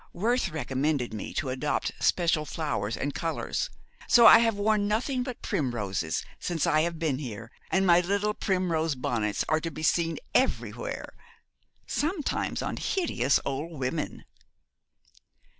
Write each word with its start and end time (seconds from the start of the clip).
Worth 0.13 0.49
recommended 0.49 1.13
me 1.13 1.31
to 1.35 1.51
adopt 1.51 1.91
special 1.99 2.43
flowers 2.43 2.97
and 2.97 3.13
colours; 3.13 3.69
so 4.07 4.25
I 4.25 4.39
have 4.39 4.55
worn 4.55 4.87
nothing 4.87 5.21
but 5.21 5.43
primroses 5.43 6.25
since 6.39 6.65
I 6.65 6.81
have 6.81 6.97
been 6.97 7.19
here, 7.19 7.51
and 7.69 7.85
my 7.85 7.99
little 7.99 8.33
primrose 8.33 8.95
bonnets 8.95 9.45
are 9.47 9.59
to 9.61 9.69
be 9.69 9.83
seen 9.83 10.17
everywhere, 10.33 11.13
sometimes 11.85 12.63
on 12.63 12.77
hideous 12.77 13.39
old 13.45 13.77
women. 13.79 14.25